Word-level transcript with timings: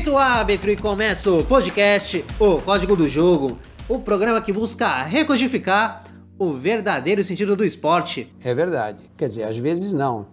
Apito 0.00 0.12
o 0.12 0.18
árbitro 0.18 0.70
e 0.70 0.76
começa 0.78 1.30
o 1.30 1.44
podcast 1.44 2.24
O 2.38 2.58
Código 2.62 2.96
do 2.96 3.06
Jogo, 3.06 3.58
o 3.86 3.98
programa 3.98 4.40
que 4.40 4.50
busca 4.50 5.02
recodificar 5.02 6.04
o 6.38 6.54
verdadeiro 6.54 7.22
sentido 7.22 7.54
do 7.54 7.66
esporte. 7.66 8.34
É 8.42 8.54
verdade. 8.54 9.10
Quer 9.14 9.28
dizer, 9.28 9.42
às 9.42 9.58
vezes 9.58 9.92
não. 9.92 10.28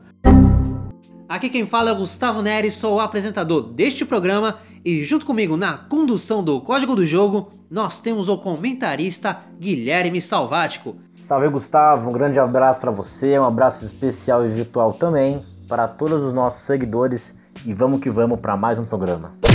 Aqui 1.27 1.49
quem 1.49 1.67
fala 1.67 1.91
é 1.91 1.93
Gustavo 1.93 2.41
Neres, 2.41 2.75
sou 2.75 2.95
o 2.95 2.99
apresentador 3.01 3.61
deste 3.61 4.05
programa 4.05 4.59
e 4.85 5.03
junto 5.03 5.25
comigo 5.25 5.57
na 5.57 5.77
condução 5.77 6.41
do 6.41 6.61
Código 6.61 6.95
do 6.95 7.05
Jogo, 7.05 7.51
nós 7.69 7.99
temos 7.99 8.29
o 8.29 8.37
comentarista 8.37 9.41
Guilherme 9.59 10.21
Salvático. 10.21 10.95
Salve 11.09 11.49
Gustavo, 11.49 12.09
um 12.09 12.13
grande 12.13 12.39
abraço 12.39 12.79
para 12.79 12.91
você, 12.91 13.37
um 13.37 13.43
abraço 13.43 13.83
especial 13.83 14.45
e 14.45 14.47
virtual 14.47 14.93
também 14.93 15.45
para 15.67 15.89
todos 15.89 16.23
os 16.23 16.33
nossos 16.33 16.61
seguidores 16.61 17.35
e 17.65 17.73
vamos 17.73 17.99
que 17.99 18.09
vamos 18.09 18.39
para 18.39 18.55
mais 18.55 18.79
um 18.79 18.85
programa. 18.85 19.46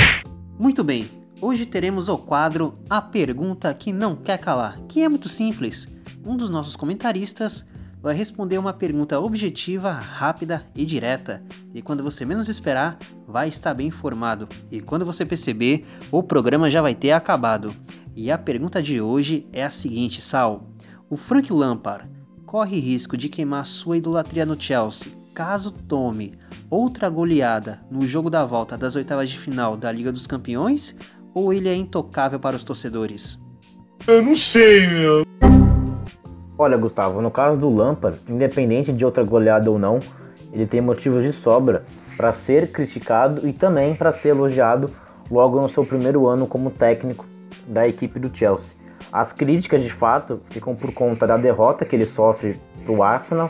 Muito 0.62 0.84
bem, 0.84 1.10
hoje 1.40 1.66
teremos 1.66 2.08
o 2.08 2.16
quadro 2.16 2.78
A 2.88 3.02
Pergunta 3.02 3.74
que 3.74 3.92
Não 3.92 4.14
Quer 4.14 4.38
Calar, 4.38 4.80
que 4.88 5.02
é 5.02 5.08
muito 5.08 5.28
simples. 5.28 5.88
Um 6.24 6.36
dos 6.36 6.48
nossos 6.48 6.76
comentaristas 6.76 7.66
vai 8.00 8.14
responder 8.14 8.58
uma 8.58 8.72
pergunta 8.72 9.18
objetiva, 9.18 9.90
rápida 9.90 10.64
e 10.72 10.84
direta. 10.84 11.42
E 11.74 11.82
quando 11.82 12.04
você 12.04 12.24
menos 12.24 12.48
esperar, 12.48 12.96
vai 13.26 13.48
estar 13.48 13.74
bem 13.74 13.88
informado. 13.88 14.48
E 14.70 14.80
quando 14.80 15.04
você 15.04 15.26
perceber, 15.26 15.84
o 16.12 16.22
programa 16.22 16.70
já 16.70 16.80
vai 16.80 16.94
ter 16.94 17.10
acabado. 17.10 17.74
E 18.14 18.30
a 18.30 18.38
pergunta 18.38 18.80
de 18.80 19.00
hoje 19.00 19.48
é 19.52 19.64
a 19.64 19.70
seguinte, 19.70 20.22
Sal. 20.22 20.70
O 21.10 21.16
Frank 21.16 21.52
Lampard 21.52 22.08
corre 22.46 22.78
risco 22.78 23.16
de 23.16 23.28
queimar 23.28 23.66
sua 23.66 23.96
idolatria 23.96 24.46
no 24.46 24.56
Chelsea 24.60 25.21
caso 25.34 25.72
tome 25.72 26.38
outra 26.68 27.08
goleada 27.08 27.80
no 27.90 28.02
jogo 28.02 28.28
da 28.28 28.44
volta 28.44 28.76
das 28.76 28.94
oitavas 28.94 29.30
de 29.30 29.38
final 29.38 29.76
da 29.76 29.90
Liga 29.90 30.12
dos 30.12 30.26
Campeões 30.26 30.94
ou 31.34 31.52
ele 31.52 31.68
é 31.68 31.74
intocável 31.74 32.38
para 32.38 32.56
os 32.56 32.62
torcedores? 32.62 33.38
Eu 34.06 34.22
não 34.22 34.34
sei, 34.34 34.86
meu. 34.88 35.24
Olha, 36.58 36.76
Gustavo, 36.76 37.22
no 37.22 37.30
caso 37.30 37.58
do 37.58 37.74
Lampard, 37.74 38.18
independente 38.28 38.92
de 38.92 39.04
outra 39.04 39.24
goleada 39.24 39.70
ou 39.70 39.78
não, 39.78 40.00
ele 40.52 40.66
tem 40.66 40.80
motivos 40.80 41.22
de 41.22 41.32
sobra 41.32 41.84
para 42.16 42.32
ser 42.32 42.70
criticado 42.70 43.48
e 43.48 43.52
também 43.52 43.94
para 43.94 44.12
ser 44.12 44.30
elogiado 44.30 44.90
logo 45.30 45.60
no 45.60 45.68
seu 45.68 45.84
primeiro 45.84 46.26
ano 46.28 46.46
como 46.46 46.70
técnico 46.70 47.24
da 47.66 47.88
equipe 47.88 48.18
do 48.18 48.30
Chelsea. 48.36 48.76
As 49.10 49.32
críticas, 49.32 49.82
de 49.82 49.90
fato, 49.90 50.42
ficam 50.50 50.74
por 50.74 50.92
conta 50.92 51.26
da 51.26 51.36
derrota 51.36 51.84
que 51.84 51.96
ele 51.96 52.06
sofre 52.06 52.60
para 52.84 52.92
o 52.92 53.02
Arsenal 53.02 53.48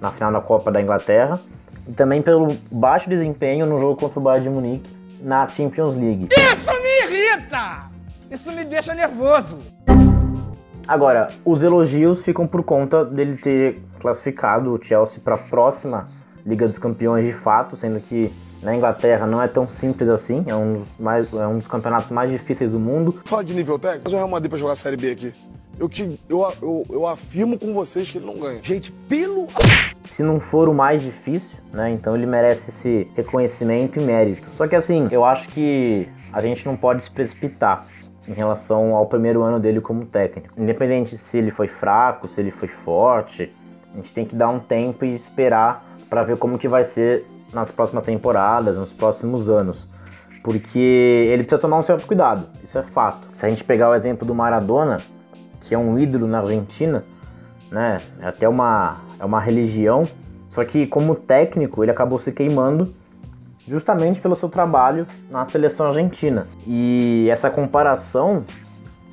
na 0.00 0.10
final 0.10 0.32
da 0.32 0.40
Copa 0.40 0.70
da 0.70 0.80
Inglaterra 0.80 1.38
e 1.86 1.92
também 1.92 2.22
pelo 2.22 2.56
baixo 2.70 3.08
desempenho 3.08 3.66
no 3.66 3.78
jogo 3.78 3.96
contra 3.96 4.18
o 4.18 4.22
Bayern 4.22 4.48
de 4.48 4.54
Munique 4.54 4.90
na 5.20 5.46
Champions 5.48 5.94
League. 5.94 6.28
Isso 6.32 6.72
me 6.82 7.16
irrita! 7.16 7.90
Isso 8.30 8.52
me 8.52 8.64
deixa 8.64 8.94
nervoso. 8.94 9.58
Agora, 10.86 11.28
os 11.44 11.62
elogios 11.62 12.20
ficam 12.22 12.46
por 12.46 12.62
conta 12.62 13.04
dele 13.04 13.36
ter 13.36 13.82
classificado 14.00 14.72
o 14.72 14.82
Chelsea 14.82 15.20
para 15.22 15.34
a 15.34 15.38
próxima 15.38 16.08
Liga 16.44 16.66
dos 16.66 16.78
Campeões 16.78 17.24
de 17.24 17.32
fato, 17.32 17.76
sendo 17.76 18.00
que 18.00 18.32
na 18.62 18.74
Inglaterra 18.74 19.26
não 19.26 19.42
é 19.42 19.48
tão 19.48 19.66
simples 19.66 20.08
assim, 20.08 20.44
é 20.46 20.54
um 20.54 20.74
dos, 20.74 20.88
mais, 20.98 21.32
é 21.32 21.46
um 21.46 21.58
dos 21.58 21.66
campeonatos 21.66 22.10
mais 22.10 22.30
difíceis 22.30 22.70
do 22.70 22.78
mundo. 22.78 23.20
Fala 23.24 23.44
de 23.44 23.54
nível 23.54 23.78
técnico, 23.78 24.02
mas 24.04 24.12
o 24.12 24.16
Real 24.16 24.28
Madrid 24.28 24.50
para 24.50 24.58
jogar 24.58 24.72
a 24.72 24.76
Série 24.76 24.96
B 24.96 25.10
aqui. 25.10 25.32
Eu, 25.78 25.88
te, 25.88 26.20
eu, 26.28 26.52
eu, 26.60 26.86
eu 26.90 27.06
afirmo 27.06 27.58
com 27.58 27.72
vocês 27.72 28.08
que 28.08 28.18
ele 28.18 28.26
não 28.26 28.34
ganha. 28.34 28.62
Gente, 28.62 28.92
pelo. 29.08 29.29
Se 30.20 30.24
não 30.24 30.38
for 30.38 30.68
o 30.68 30.74
mais 30.74 31.00
difícil, 31.00 31.56
né? 31.72 31.92
Então 31.92 32.14
ele 32.14 32.26
merece 32.26 32.68
esse 32.68 33.10
reconhecimento 33.16 33.98
e 33.98 34.02
mérito. 34.02 34.46
Só 34.54 34.68
que 34.68 34.76
assim, 34.76 35.08
eu 35.10 35.24
acho 35.24 35.48
que 35.48 36.06
a 36.30 36.42
gente 36.42 36.66
não 36.66 36.76
pode 36.76 37.02
se 37.02 37.10
precipitar 37.10 37.86
em 38.28 38.34
relação 38.34 38.94
ao 38.94 39.06
primeiro 39.06 39.40
ano 39.40 39.58
dele 39.58 39.80
como 39.80 40.04
técnico. 40.04 40.52
Independente 40.58 41.16
se 41.16 41.38
ele 41.38 41.50
foi 41.50 41.68
fraco, 41.68 42.28
se 42.28 42.38
ele 42.38 42.50
foi 42.50 42.68
forte, 42.68 43.50
a 43.94 43.96
gente 43.96 44.12
tem 44.12 44.26
que 44.26 44.36
dar 44.36 44.48
um 44.48 44.58
tempo 44.58 45.06
e 45.06 45.14
esperar 45.14 45.82
para 46.10 46.22
ver 46.22 46.36
como 46.36 46.58
que 46.58 46.68
vai 46.68 46.84
ser 46.84 47.24
nas 47.50 47.70
próximas 47.70 48.04
temporadas, 48.04 48.76
nos 48.76 48.92
próximos 48.92 49.48
anos. 49.48 49.88
Porque 50.42 50.78
ele 51.32 51.44
precisa 51.44 51.62
tomar 51.62 51.78
um 51.78 51.82
certo 51.82 52.06
cuidado, 52.06 52.46
isso 52.62 52.76
é 52.76 52.82
fato. 52.82 53.26
Se 53.34 53.46
a 53.46 53.48
gente 53.48 53.64
pegar 53.64 53.88
o 53.88 53.94
exemplo 53.94 54.26
do 54.26 54.34
Maradona, 54.34 54.98
que 55.60 55.74
é 55.74 55.78
um 55.78 55.98
ídolo 55.98 56.26
na 56.26 56.40
Argentina, 56.40 57.04
né? 57.70 57.98
É 58.20 58.26
até 58.26 58.46
uma, 58.46 58.98
é 59.20 59.24
uma 59.24 59.38
religião. 59.38 60.04
Só 60.48 60.64
que 60.64 60.86
como 60.86 61.14
técnico 61.14 61.84
ele 61.84 61.92
acabou 61.92 62.18
se 62.18 62.32
queimando 62.32 62.92
justamente 63.68 64.20
pelo 64.20 64.34
seu 64.34 64.48
trabalho 64.48 65.06
na 65.30 65.44
seleção 65.44 65.86
argentina. 65.86 66.48
E 66.66 67.28
essa 67.30 67.50
comparação, 67.50 68.44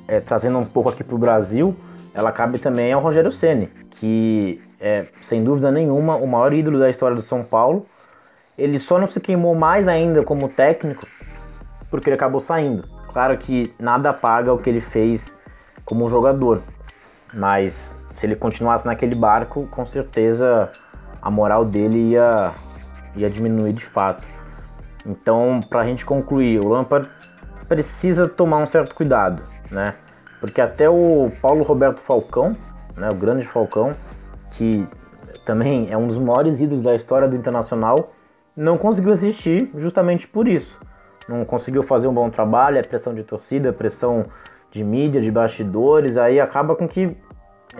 é, 0.08 0.18
trazendo 0.18 0.58
um 0.58 0.64
pouco 0.64 0.88
aqui 0.88 1.04
para 1.04 1.14
o 1.14 1.18
Brasil, 1.18 1.76
ela 2.12 2.32
cabe 2.32 2.58
também 2.58 2.92
ao 2.92 3.00
Rogério 3.00 3.30
Ceni, 3.30 3.68
que 3.90 4.60
é 4.80 5.06
sem 5.20 5.44
dúvida 5.44 5.70
nenhuma 5.70 6.16
o 6.16 6.26
maior 6.26 6.52
ídolo 6.52 6.78
da 6.78 6.90
história 6.90 7.14
do 7.14 7.22
São 7.22 7.44
Paulo. 7.44 7.86
Ele 8.56 8.78
só 8.78 8.98
não 8.98 9.06
se 9.06 9.20
queimou 9.20 9.54
mais 9.54 9.86
ainda 9.86 10.24
como 10.24 10.48
técnico 10.48 11.06
porque 11.90 12.08
ele 12.08 12.16
acabou 12.16 12.40
saindo. 12.40 12.84
Claro 13.12 13.36
que 13.38 13.72
nada 13.78 14.12
paga 14.12 14.52
o 14.52 14.58
que 14.58 14.68
ele 14.68 14.80
fez 14.80 15.34
como 15.84 16.08
jogador. 16.08 16.62
Mas 17.32 17.94
se 18.18 18.26
ele 18.26 18.34
continuasse 18.34 18.84
naquele 18.84 19.14
barco, 19.14 19.68
com 19.70 19.86
certeza 19.86 20.70
a 21.22 21.30
moral 21.30 21.64
dele 21.64 22.10
ia, 22.10 22.52
ia 23.14 23.30
diminuir 23.30 23.72
de 23.72 23.84
fato. 23.84 24.26
Então, 25.06 25.60
para 25.70 25.82
a 25.82 25.84
gente 25.84 26.04
concluir, 26.04 26.58
o 26.58 26.68
Lampard 26.68 27.08
precisa 27.68 28.26
tomar 28.28 28.56
um 28.56 28.66
certo 28.66 28.92
cuidado, 28.92 29.44
né? 29.70 29.94
Porque 30.40 30.60
até 30.60 30.90
o 30.90 31.30
Paulo 31.40 31.62
Roberto 31.62 32.00
Falcão, 32.00 32.56
né, 32.96 33.08
o 33.08 33.14
grande 33.14 33.46
Falcão, 33.46 33.94
que 34.50 34.84
também 35.46 35.86
é 35.88 35.96
um 35.96 36.08
dos 36.08 36.18
maiores 36.18 36.60
ídolos 36.60 36.82
da 36.82 36.96
história 36.96 37.28
do 37.28 37.36
Internacional, 37.36 38.12
não 38.56 38.76
conseguiu 38.76 39.12
assistir 39.12 39.70
justamente 39.76 40.26
por 40.26 40.48
isso. 40.48 40.80
Não 41.28 41.44
conseguiu 41.44 41.84
fazer 41.84 42.08
um 42.08 42.14
bom 42.14 42.28
trabalho, 42.30 42.80
a 42.80 42.82
pressão 42.82 43.14
de 43.14 43.22
torcida, 43.22 43.70
a 43.70 43.72
pressão 43.72 44.26
de 44.72 44.82
mídia, 44.82 45.20
de 45.20 45.30
bastidores, 45.30 46.16
aí 46.16 46.40
acaba 46.40 46.74
com 46.74 46.88
que 46.88 47.16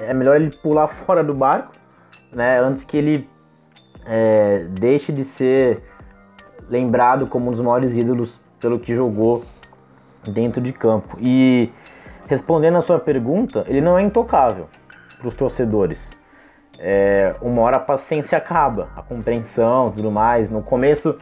é 0.03 0.15
melhor 0.15 0.37
ele 0.37 0.51
pular 0.63 0.89
fora 0.89 1.23
do 1.23 1.35
barco, 1.35 1.73
né, 2.33 2.61
antes 2.61 2.85
que 2.85 2.97
ele 2.97 3.29
é, 4.07 4.67
deixe 4.71 5.13
de 5.13 5.25
ser 5.25 5.83
lembrado 6.69 7.27
como 7.27 7.49
um 7.49 7.51
dos 7.51 7.61
maiores 7.61 7.97
ídolos 7.97 8.41
pelo 8.61 8.79
que 8.79 8.95
jogou 8.95 9.45
dentro 10.27 10.61
de 10.61 10.73
campo. 10.73 11.17
E 11.21 11.73
respondendo 12.27 12.77
a 12.77 12.83
sua 12.83 12.99
pergunta, 12.99 13.65
ele 13.69 13.81
não 13.81 13.99
é 13.99 14.03
intocável 14.03 14.69
para 15.19 15.29
os 15.29 15.35
torcedores. 15.35 16.11
É, 16.81 17.35
uma 17.41 17.63
hora 17.63 17.77
a 17.77 17.81
paciência 17.81 18.39
acaba, 18.39 18.89
a 18.95 19.03
compreensão, 19.03 19.91
tudo 19.91 20.11
mais. 20.11 20.51
No 20.51 20.63
começo 20.63 21.17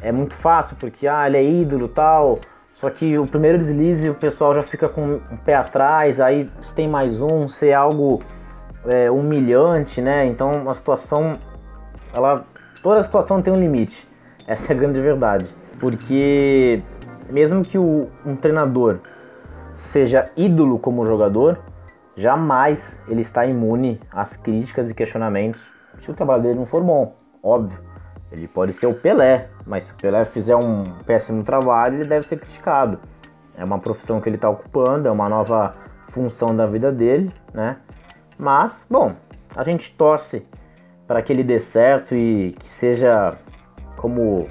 é 0.00 0.10
muito 0.10 0.34
fácil 0.34 0.76
porque 0.76 1.06
ah, 1.06 1.26
ele 1.26 1.36
é 1.36 1.42
ídolo 1.42 1.88
tal 1.88 2.38
só 2.78 2.88
que 2.90 3.18
o 3.18 3.26
primeiro 3.26 3.58
deslize 3.58 4.08
o 4.08 4.14
pessoal 4.14 4.54
já 4.54 4.62
fica 4.62 4.88
com 4.88 5.14
um 5.14 5.36
pé 5.44 5.56
atrás, 5.56 6.20
aí 6.20 6.48
se 6.60 6.72
tem 6.72 6.86
mais 6.86 7.20
um, 7.20 7.48
ser 7.48 7.72
algo 7.72 8.22
é, 8.86 9.10
humilhante, 9.10 10.00
né? 10.00 10.26
Então 10.26 10.70
a 10.70 10.74
situação, 10.74 11.40
ela, 12.14 12.44
toda 12.80 13.02
situação 13.02 13.42
tem 13.42 13.52
um 13.52 13.58
limite. 13.58 14.08
Essa 14.46 14.72
é 14.72 14.76
a 14.76 14.78
grande 14.78 15.00
verdade. 15.00 15.46
Porque 15.80 16.80
mesmo 17.28 17.64
que 17.64 17.76
o, 17.76 18.08
um 18.24 18.36
treinador 18.36 19.00
seja 19.74 20.30
ídolo 20.36 20.78
como 20.78 21.04
jogador, 21.04 21.58
jamais 22.16 23.00
ele 23.08 23.22
está 23.22 23.44
imune 23.44 24.00
às 24.12 24.36
críticas 24.36 24.88
e 24.88 24.94
questionamentos 24.94 25.68
se 25.96 26.12
o 26.12 26.14
trabalho 26.14 26.44
dele 26.44 26.54
não 26.54 26.66
for 26.66 26.84
bom, 26.84 27.16
óbvio. 27.42 27.76
Ele 28.30 28.46
pode 28.46 28.72
ser 28.72 28.86
o 28.86 28.94
Pelé, 28.94 29.48
mas 29.66 29.84
se 29.84 29.92
o 29.92 29.94
Pelé 29.94 30.24
fizer 30.24 30.56
um 30.56 30.84
péssimo 31.06 31.42
trabalho, 31.42 31.96
ele 31.96 32.04
deve 32.04 32.26
ser 32.26 32.38
criticado. 32.38 32.98
É 33.56 33.64
uma 33.64 33.78
profissão 33.78 34.20
que 34.20 34.28
ele 34.28 34.36
está 34.36 34.48
ocupando, 34.48 35.08
é 35.08 35.10
uma 35.10 35.28
nova 35.28 35.74
função 36.08 36.54
da 36.54 36.66
vida 36.66 36.92
dele, 36.92 37.32
né? 37.52 37.78
Mas, 38.38 38.86
bom, 38.88 39.14
a 39.56 39.62
gente 39.62 39.94
torce 39.94 40.46
para 41.06 41.22
que 41.22 41.32
ele 41.32 41.42
dê 41.42 41.58
certo 41.58 42.14
e 42.14 42.54
que 42.58 42.68
seja 42.68 43.36
como 43.96 44.48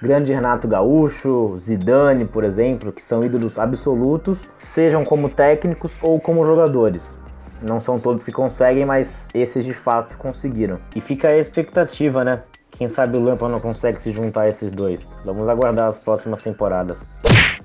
grande 0.00 0.32
Renato 0.32 0.68
Gaúcho, 0.68 1.56
Zidane, 1.58 2.24
por 2.24 2.44
exemplo, 2.44 2.92
que 2.92 3.02
são 3.02 3.24
ídolos 3.24 3.58
absolutos, 3.58 4.38
sejam 4.58 5.04
como 5.04 5.28
técnicos 5.28 5.92
ou 6.00 6.20
como 6.20 6.44
jogadores. 6.44 7.18
Não 7.60 7.80
são 7.80 7.98
todos 7.98 8.24
que 8.24 8.32
conseguem, 8.32 8.84
mas 8.84 9.26
esses 9.34 9.64
de 9.64 9.72
fato 9.72 10.16
conseguiram. 10.16 10.78
E 10.94 11.00
fica 11.00 11.28
a 11.28 11.38
expectativa, 11.38 12.22
né? 12.22 12.42
Quem 12.78 12.88
sabe 12.88 13.16
o 13.16 13.24
Lampa 13.24 13.48
não 13.48 13.60
consegue 13.60 14.00
se 14.00 14.12
juntar 14.12 14.42
a 14.42 14.48
esses 14.48 14.70
dois. 14.70 15.08
Vamos 15.24 15.48
aguardar 15.48 15.88
as 15.88 15.98
próximas 15.98 16.42
temporadas. 16.42 16.98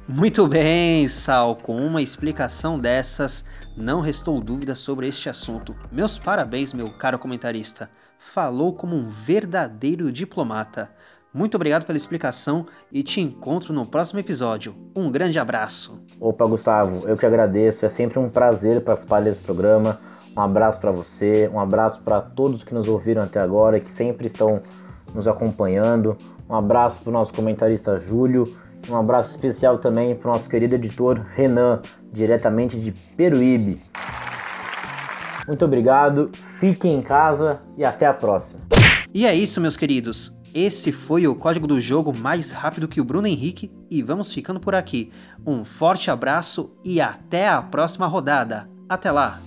Muito 0.07 0.47
bem, 0.47 1.07
Sal. 1.07 1.55
Com 1.55 1.75
uma 1.77 2.01
explicação 2.01 2.79
dessas, 2.79 3.45
não 3.77 4.01
restou 4.01 4.41
dúvida 4.41 4.73
sobre 4.73 5.07
este 5.07 5.29
assunto. 5.29 5.75
Meus 5.91 6.17
parabéns, 6.17 6.73
meu 6.73 6.87
caro 6.97 7.19
comentarista. 7.19 7.89
Falou 8.17 8.73
como 8.73 8.95
um 8.95 9.09
verdadeiro 9.09 10.11
diplomata. 10.11 10.89
Muito 11.33 11.55
obrigado 11.55 11.85
pela 11.85 11.97
explicação 11.97 12.65
e 12.91 13.03
te 13.03 13.21
encontro 13.21 13.73
no 13.73 13.85
próximo 13.85 14.19
episódio. 14.19 14.75
Um 14.95 15.09
grande 15.09 15.39
abraço. 15.39 16.01
Opa, 16.19 16.45
Gustavo, 16.45 17.07
eu 17.07 17.15
que 17.15 17.25
agradeço. 17.25 17.85
É 17.85 17.89
sempre 17.89 18.19
um 18.19 18.29
prazer 18.29 18.81
participar 18.81 19.21
desse 19.21 19.39
programa. 19.39 19.99
Um 20.35 20.41
abraço 20.41 20.79
para 20.79 20.91
você, 20.91 21.49
um 21.53 21.59
abraço 21.59 22.01
para 22.01 22.21
todos 22.21 22.63
que 22.63 22.73
nos 22.73 22.87
ouviram 22.87 23.21
até 23.21 23.39
agora 23.39 23.77
e 23.77 23.81
que 23.81 23.91
sempre 23.91 24.27
estão 24.27 24.61
nos 25.13 25.27
acompanhando. 25.27 26.17
Um 26.49 26.55
abraço 26.55 27.01
para 27.01 27.09
o 27.09 27.13
nosso 27.13 27.33
comentarista 27.33 27.97
Júlio. 27.97 28.55
Um 28.89 28.95
abraço 28.95 29.31
especial 29.31 29.77
também 29.77 30.15
para 30.15 30.29
o 30.29 30.33
nosso 30.33 30.49
querido 30.49 30.75
editor 30.75 31.21
Renan, 31.35 31.81
diretamente 32.11 32.79
de 32.79 32.91
Peruíbe. 32.91 33.81
Muito 35.47 35.65
obrigado, 35.65 36.29
fiquem 36.59 36.95
em 36.95 37.01
casa 37.01 37.61
e 37.77 37.83
até 37.83 38.05
a 38.05 38.13
próxima. 38.13 38.61
E 39.13 39.25
é 39.25 39.35
isso, 39.35 39.59
meus 39.59 39.75
queridos. 39.75 40.37
Esse 40.53 40.91
foi 40.91 41.27
o 41.27 41.35
código 41.35 41.65
do 41.65 41.79
jogo 41.79 42.17
mais 42.17 42.51
rápido 42.51 42.87
que 42.87 42.99
o 42.99 43.05
Bruno 43.05 43.27
Henrique 43.27 43.71
e 43.89 44.01
vamos 44.01 44.33
ficando 44.33 44.59
por 44.59 44.75
aqui. 44.75 45.11
Um 45.45 45.63
forte 45.63 46.11
abraço 46.11 46.75
e 46.83 46.99
até 46.99 47.47
a 47.47 47.61
próxima 47.61 48.07
rodada. 48.07 48.69
Até 48.89 49.11
lá! 49.11 49.39